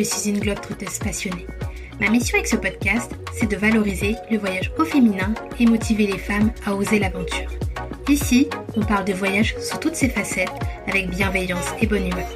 [0.00, 1.46] je suis une globe-trotteuse passionnée.
[2.00, 6.16] Ma mission avec ce podcast, c'est de valoriser le voyage au féminin et motiver les
[6.16, 7.50] femmes à oser l'aventure.
[8.08, 10.48] Ici, on parle de voyage sous toutes ses facettes,
[10.86, 12.28] avec bienveillance et bonne humeur.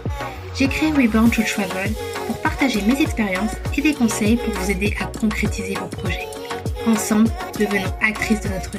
[0.55, 1.91] J'ai créé Reborn to Travel
[2.27, 6.29] pour partager mes expériences et des conseils pour vous aider à concrétiser vos projets.
[6.87, 8.79] Ensemble, devenons actrices de notre vie.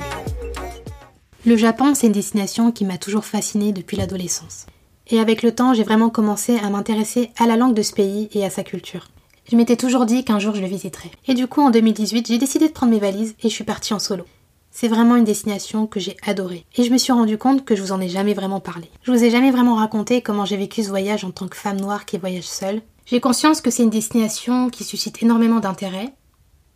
[1.48, 4.68] Le Japon, c'est une destination qui m'a toujours fascinée depuis l'adolescence.
[5.08, 8.30] Et avec le temps, j'ai vraiment commencé à m'intéresser à la langue de ce pays
[8.34, 9.08] et à sa culture.
[9.50, 11.12] Je m'étais toujours dit qu'un jour je le visiterais.
[11.28, 13.94] Et du coup, en 2018, j'ai décidé de prendre mes valises et je suis partie
[13.94, 14.24] en solo.
[14.72, 16.66] C'est vraiment une destination que j'ai adorée.
[16.76, 18.90] Et je me suis rendu compte que je vous en ai jamais vraiment parlé.
[19.04, 21.80] Je vous ai jamais vraiment raconté comment j'ai vécu ce voyage en tant que femme
[21.80, 22.82] noire qui voyage seule.
[23.06, 26.14] J'ai conscience que c'est une destination qui suscite énormément d'intérêt.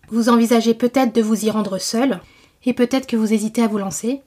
[0.10, 2.22] Vous envisagez peut-être de vous y rendre seule,
[2.66, 4.22] et peut-être que vous hésitez à vous lancer.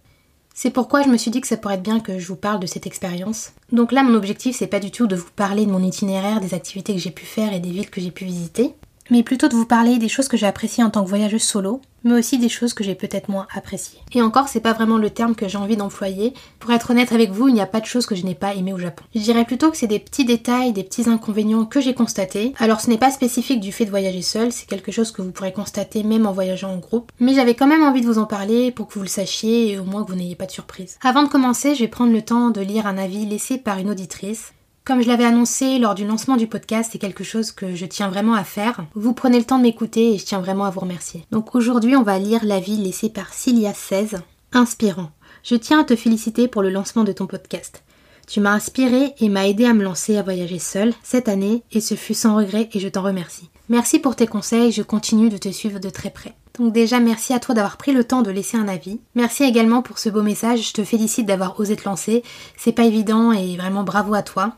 [0.55, 2.61] C'est pourquoi je me suis dit que ça pourrait être bien que je vous parle
[2.61, 3.53] de cette expérience.
[3.71, 6.55] Donc là, mon objectif, c'est pas du tout de vous parler de mon itinéraire, des
[6.55, 8.75] activités que j'ai pu faire et des villes que j'ai pu visiter
[9.13, 11.83] mais plutôt de vous parler des choses que j'ai appréciées en tant que voyageuse solo,
[12.03, 14.01] mais aussi des choses que j'ai peut-être moins appréciées.
[14.15, 16.33] Et encore, c'est pas vraiment le terme que j'ai envie d'employer.
[16.59, 18.55] Pour être honnête avec vous, il n'y a pas de choses que je n'ai pas
[18.55, 19.05] aimées au Japon.
[19.15, 22.55] Je dirais plutôt que c'est des petits détails, des petits inconvénients que j'ai constatés.
[22.59, 25.31] Alors ce n'est pas spécifique du fait de voyager seul, c'est quelque chose que vous
[25.31, 27.13] pourrez constater même en voyageant en groupe.
[27.21, 29.79] Mais j'avais quand même envie de vous en parler pour que vous le sachiez et
[29.79, 30.99] au moins que vous n'ayez pas de surprise.
[31.03, 33.91] Avant de commencer, je vais prendre le temps de lire un avis laissé par une
[33.91, 34.55] auditrice.
[34.85, 38.09] Comme je l'avais annoncé lors du lancement du podcast, c'est quelque chose que je tiens
[38.09, 38.85] vraiment à faire.
[38.97, 41.25] Vous prenez le temps de m'écouter et je tiens vraiment à vous remercier.
[41.31, 44.17] Donc aujourd'hui, on va lire l'avis laissé par Cilia16.
[44.53, 45.13] Inspirant.
[45.45, 47.85] Je tiens à te féliciter pour le lancement de ton podcast.
[48.27, 51.81] Tu m'as inspiré et m'as aidé à me lancer à voyager seule cette année et
[51.81, 53.51] ce fut sans regret et je t'en remercie.
[53.69, 56.35] Merci pour tes conseils, je continue de te suivre de très près.
[56.59, 59.01] Donc déjà merci à toi d'avoir pris le temps de laisser un avis.
[59.15, 62.25] Merci également pour ce beau message, je te félicite d'avoir osé te lancer.
[62.57, 64.57] C'est pas évident et vraiment bravo à toi.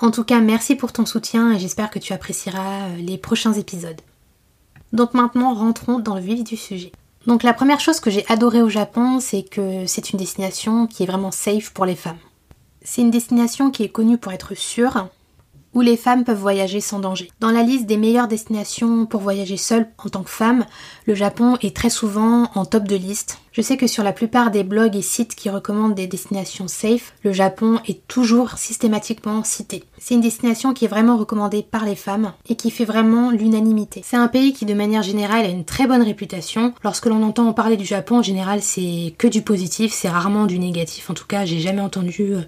[0.00, 3.52] En tout cas, merci pour ton soutien et j'espère que tu apprécieras euh, les prochains
[3.54, 4.00] épisodes.
[4.92, 6.92] Donc maintenant, rentrons dans le vif du sujet.
[7.26, 11.02] Donc la première chose que j'ai adoré au Japon, c'est que c'est une destination qui
[11.02, 12.18] est vraiment safe pour les femmes.
[12.82, 15.08] C'est une destination qui est connue pour être sûre,
[15.80, 17.30] les femmes peuvent voyager sans danger.
[17.40, 20.66] Dans la liste des meilleures destinations pour voyager seule en tant que femme,
[21.06, 23.38] le Japon est très souvent en top de liste.
[23.52, 27.14] Je sais que sur la plupart des blogs et sites qui recommandent des destinations safe,
[27.24, 29.82] le Japon est toujours systématiquement cité.
[29.98, 34.02] C'est une destination qui est vraiment recommandée par les femmes et qui fait vraiment l'unanimité.
[34.04, 36.72] C'est un pays qui de manière générale a une très bonne réputation.
[36.84, 40.58] Lorsque l'on entend parler du Japon, en général c'est que du positif, c'est rarement du
[40.58, 41.10] négatif.
[41.10, 42.42] En tout cas, j'ai jamais entendu euh,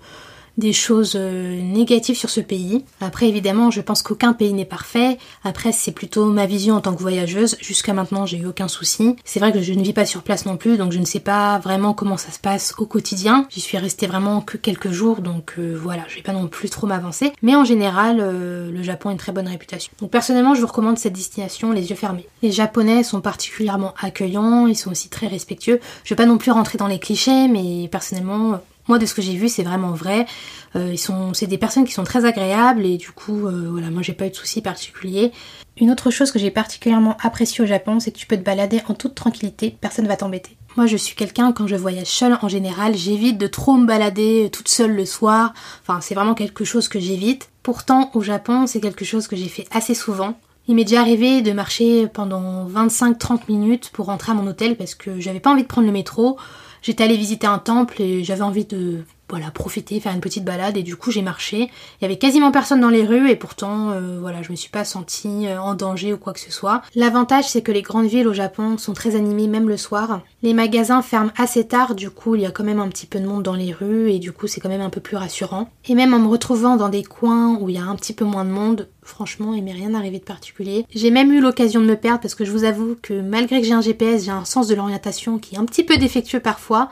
[0.60, 2.84] des choses euh, négatives sur ce pays.
[3.00, 5.18] Après, évidemment, je pense qu'aucun pays n'est parfait.
[5.42, 7.56] Après, c'est plutôt ma vision en tant que voyageuse.
[7.60, 9.16] Jusqu'à maintenant, j'ai eu aucun souci.
[9.24, 11.18] C'est vrai que je ne vis pas sur place non plus, donc je ne sais
[11.20, 13.46] pas vraiment comment ça se passe au quotidien.
[13.50, 16.70] J'y suis restée vraiment que quelques jours, donc euh, voilà, je vais pas non plus
[16.70, 17.32] trop m'avancer.
[17.42, 19.92] Mais en général, euh, le Japon a une très bonne réputation.
[20.00, 22.26] Donc personnellement, je vous recommande cette destination les yeux fermés.
[22.42, 25.80] Les Japonais sont particulièrement accueillants, ils sont aussi très respectueux.
[26.04, 28.60] Je vais pas non plus rentrer dans les clichés, mais personnellement,
[28.90, 30.26] moi, de ce que j'ai vu, c'est vraiment vrai.
[30.74, 34.02] Euh, sont, c'est des personnes qui sont très agréables et du coup, euh, voilà, moi
[34.02, 35.30] j'ai pas eu de soucis particuliers.
[35.76, 38.82] Une autre chose que j'ai particulièrement appréciée au Japon, c'est que tu peux te balader
[38.88, 40.56] en toute tranquillité, personne va t'embêter.
[40.76, 44.50] Moi, je suis quelqu'un, quand je voyage seule en général, j'évite de trop me balader
[44.52, 45.54] toute seule le soir.
[45.82, 47.48] Enfin, c'est vraiment quelque chose que j'évite.
[47.62, 50.34] Pourtant, au Japon, c'est quelque chose que j'ai fait assez souvent.
[50.66, 54.96] Il m'est déjà arrivé de marcher pendant 25-30 minutes pour rentrer à mon hôtel parce
[54.96, 56.36] que j'avais pas envie de prendre le métro.
[56.82, 60.76] J'étais allée visiter un temple et j'avais envie de voilà, profiter, faire une petite balade
[60.76, 61.70] et du coup j'ai marché.
[62.00, 64.70] Il y avait quasiment personne dans les rues et pourtant euh, voilà, je me suis
[64.70, 66.82] pas sentie euh, en danger ou quoi que ce soit.
[66.94, 70.20] L'avantage c'est que les grandes villes au Japon sont très animées même le soir.
[70.42, 73.20] Les magasins ferment assez tard, du coup il y a quand même un petit peu
[73.20, 75.70] de monde dans les rues et du coup c'est quand même un peu plus rassurant.
[75.88, 78.24] Et même en me retrouvant dans des coins où il y a un petit peu
[78.24, 80.84] moins de monde, franchement il m'est rien arrivé de particulier.
[80.94, 83.66] J'ai même eu l'occasion de me perdre parce que je vous avoue que malgré que
[83.66, 86.88] j'ai un GPS, j'ai un sens de l'orientation qui est un petit peu défectueux parfois.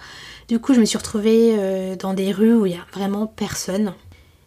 [0.49, 3.27] Du coup, je me suis retrouvée euh, dans des rues où il n'y a vraiment
[3.27, 3.93] personne.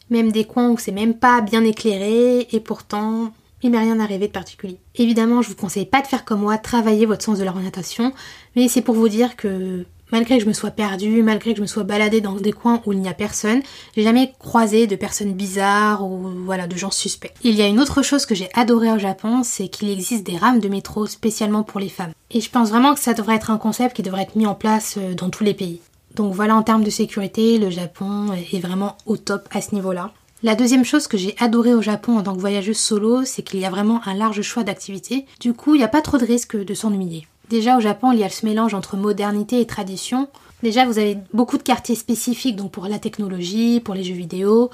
[0.10, 3.32] Même des coins où c'est même pas bien éclairé et pourtant
[3.62, 4.80] il m'est rien arrivé de particulier.
[4.96, 8.14] Évidemment, je vous conseille pas de faire comme moi, travailler votre sens de l'orientation,
[8.56, 11.62] mais c'est pour vous dire que malgré que je me sois perdue, malgré que je
[11.62, 13.62] me sois baladée dans des coins où il n'y a personne,
[13.96, 17.34] j'ai jamais croisé de personnes bizarres ou voilà de gens suspects.
[17.44, 20.38] Il y a une autre chose que j'ai adoré au Japon, c'est qu'il existe des
[20.38, 22.14] rames de métro spécialement pour les femmes.
[22.32, 24.56] Et je pense vraiment que ça devrait être un concept qui devrait être mis en
[24.56, 25.80] place euh, dans tous les pays.
[26.16, 30.12] Donc voilà, en termes de sécurité, le Japon est vraiment au top à ce niveau-là.
[30.44, 33.60] La deuxième chose que j'ai adoré au Japon en tant que voyageuse solo, c'est qu'il
[33.60, 35.26] y a vraiment un large choix d'activités.
[35.40, 37.28] Du coup, il n'y a pas trop de risque de s'ennuyer.
[37.50, 40.30] Déjà au Japon, il y a ce mélange entre modernité et tradition.
[40.64, 44.72] Déjà, vous avez beaucoup de quartiers spécifiques donc pour la technologie, pour les jeux vidéo,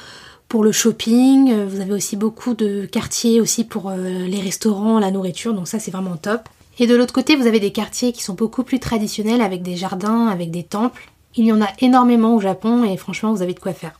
[0.47, 1.65] pour le shopping.
[1.65, 5.79] Vous avez aussi beaucoup de quartiers aussi pour euh, les restaurants, la nourriture, donc ça
[5.79, 6.47] c'est vraiment top.
[6.79, 9.75] Et de l'autre côté, vous avez des quartiers qui sont beaucoup plus traditionnels avec des
[9.75, 11.09] jardins, avec des temples.
[11.37, 13.99] Il y en a énormément au Japon et franchement, vous avez de quoi faire.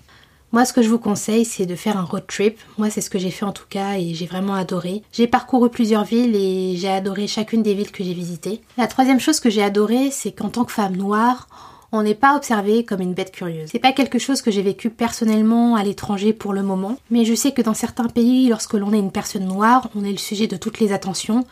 [0.54, 2.57] Moi, ce que je vous conseille, c'est de faire un road trip.
[2.80, 5.04] Moi, c'est ce que j'ai fait en tout cas et j'ai vraiment adoré.
[5.12, 8.62] J'ai parcouru plusieurs villes et j'ai adoré chacune des villes que j'ai visitées.
[8.78, 11.48] La troisième chose que j'ai adoré, c'est qu'en tant que femme noire,
[11.92, 13.69] on n'est pas observé comme une bête curieuse.
[13.72, 17.36] C'est pas quelque chose que j'ai vécu personnellement à l'étranger pour le moment, mais je
[17.36, 20.48] sais que dans certains pays, lorsque l'on est une personne noire, on est le sujet
[20.48, 21.45] de toutes les attentions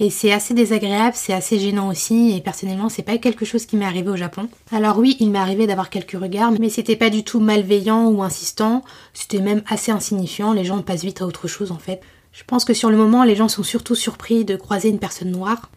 [0.00, 3.76] et c'est assez désagréable, c'est assez gênant aussi, et personnellement, c'est pas quelque chose qui
[3.76, 4.48] m'est arrivé au Japon.
[4.72, 8.22] Alors oui, il m'est arrivé d'avoir quelques regards, mais c'était pas du tout malveillant ou
[8.22, 8.82] insistant,
[9.12, 12.00] c'était même assez insignifiant, les gens passent vite à autre chose en fait.
[12.32, 15.30] Je pense que sur le moment, les gens sont surtout surpris de croiser une personne
[15.30, 15.70] noire.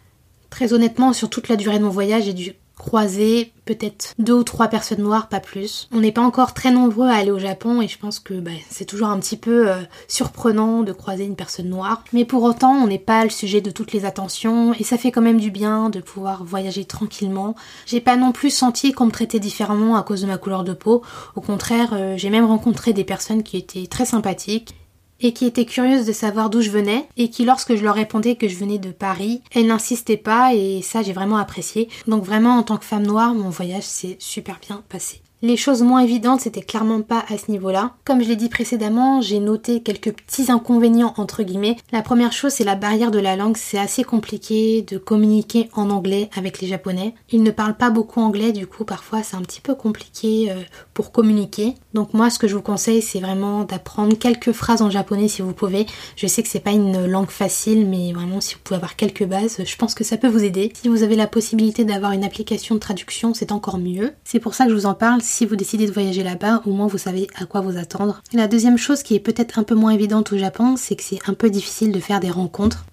[0.50, 4.44] Très honnêtement, sur toute la durée de mon voyage, j'ai dû croiser peut-être deux ou
[4.44, 5.88] trois personnes noires, pas plus.
[5.92, 8.52] On n'est pas encore très nombreux à aller au Japon et je pense que bah,
[8.70, 12.02] c'est toujours un petit peu euh, surprenant de croiser une personne noire.
[12.12, 15.10] Mais pour autant, on n'est pas le sujet de toutes les attentions et ça fait
[15.10, 17.54] quand même du bien de pouvoir voyager tranquillement.
[17.84, 20.72] J'ai pas non plus senti qu'on me traitait différemment à cause de ma couleur de
[20.72, 21.02] peau.
[21.36, 24.74] Au contraire, euh, j'ai même rencontré des personnes qui étaient très sympathiques
[25.20, 28.36] et qui étaient curieuses de savoir d'où je venais et qui lorsque je leur répondais
[28.36, 31.88] que je venais de Paris, elles n'insistaient pas et ça j'ai vraiment apprécié.
[32.06, 35.20] Donc vraiment en tant que femme noire, mon voyage s'est super bien passé.
[35.40, 37.92] Les choses moins évidentes, c'était clairement pas à ce niveau-là.
[38.04, 41.76] Comme je l'ai dit précédemment, j'ai noté quelques petits inconvénients entre guillemets.
[41.92, 43.56] La première chose, c'est la barrière de la langue.
[43.56, 47.14] C'est assez compliqué de communiquer en anglais avec les japonais.
[47.30, 50.56] Ils ne parlent pas beaucoup anglais, du coup parfois c'est un petit peu compliqué euh,
[50.92, 51.74] pour communiquer.
[51.94, 55.42] Donc moi, ce que je vous conseille, c'est vraiment d'apprendre quelques phrases en japonais si
[55.42, 55.86] vous pouvez.
[56.16, 59.24] Je sais que c'est pas une langue facile, mais vraiment si vous pouvez avoir quelques
[59.24, 60.72] bases, je pense que ça peut vous aider.
[60.74, 64.14] Si vous avez la possibilité d'avoir une application de traduction, c'est encore mieux.
[64.24, 66.72] C'est pour ça que je vous en parle si vous décidez de voyager là-bas, au
[66.72, 68.22] moins vous savez à quoi vous attendre.
[68.32, 71.20] la deuxième chose qui est peut-être un peu moins évidente au Japon, c'est que c'est
[71.28, 72.86] un peu difficile de faire des rencontres.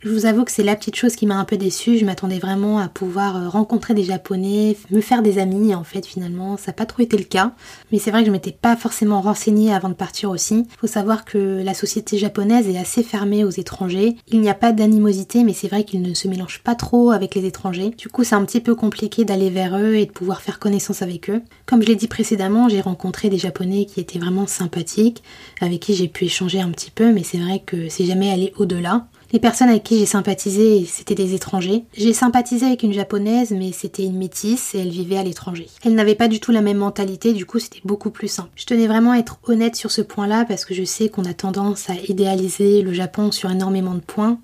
[0.00, 1.98] Je vous avoue que c'est la petite chose qui m'a un peu déçue.
[1.98, 5.74] Je m'attendais vraiment à pouvoir euh, rencontrer des Japonais, me faire des amis.
[5.74, 7.52] En fait, finalement, ça n'a pas trop été le cas.
[7.90, 10.66] Mais c'est vrai que je m'étais pas forcément renseignée avant de partir aussi.
[10.70, 14.16] Il faut savoir que la société japonaise est assez fermée aux étrangers.
[14.28, 17.34] Il n'y a pas d'animosité, mais c'est vrai qu'ils ne se mélangent pas trop avec
[17.34, 17.90] les étrangers.
[17.90, 21.02] Du coup, c'est un petit peu compliqué d'aller vers eux et de pouvoir faire connaissance
[21.02, 21.42] avec eux.
[21.66, 25.24] Comme je l'ai dit précédemment, j'ai rencontré des Japonais qui étaient vraiment sympathiques,
[25.60, 28.52] avec qui j'ai pu échanger un petit peu, mais c'est vrai que c'est jamais allé
[28.58, 29.08] au-delà.
[29.30, 31.84] Les personnes avec qui j'ai sympathisé, c'était des étrangers.
[31.92, 35.68] J'ai sympathisé avec une japonaise, mais c'était une métisse et elle vivait à l'étranger.
[35.84, 38.48] Elle n'avait pas du tout la même mentalité, du coup c'était beaucoup plus simple.
[38.56, 41.34] Je tenais vraiment à être honnête sur ce point-là parce que je sais qu'on a
[41.34, 44.38] tendance à idéaliser le Japon sur énormément de points.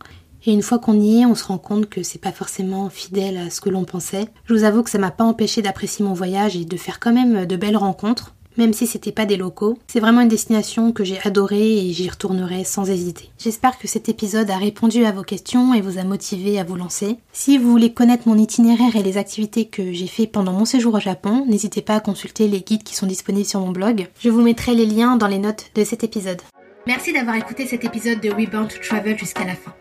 [0.44, 3.38] Et une fois qu'on y est, on se rend compte que c'est pas forcément fidèle
[3.38, 4.28] à ce que l'on pensait.
[4.44, 7.14] Je vous avoue que ça m'a pas empêché d'apprécier mon voyage et de faire quand
[7.14, 9.78] même de belles rencontres même si c'était pas des locaux.
[9.86, 13.30] C'est vraiment une destination que j'ai adorée et j'y retournerai sans hésiter.
[13.38, 16.76] J'espère que cet épisode a répondu à vos questions et vous a motivé à vous
[16.76, 17.16] lancer.
[17.32, 20.94] Si vous voulez connaître mon itinéraire et les activités que j'ai fait pendant mon séjour
[20.94, 24.08] au Japon, n'hésitez pas à consulter les guides qui sont disponibles sur mon blog.
[24.20, 26.40] Je vous mettrai les liens dans les notes de cet épisode.
[26.86, 29.74] Merci d'avoir écouté cet épisode de We Bound to Travel jusqu'à la fin.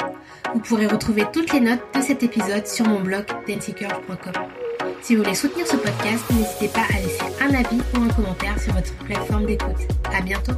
[0.53, 4.62] Vous pourrez retrouver toutes les notes de cet épisode sur mon blog densicurve.com.
[5.03, 8.57] Si vous voulez soutenir ce podcast, n'hésitez pas à laisser un avis ou un commentaire
[8.57, 9.75] sur votre plateforme d'écoute.
[10.13, 10.53] À bientôt!